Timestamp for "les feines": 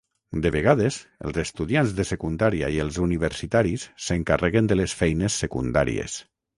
4.83-5.43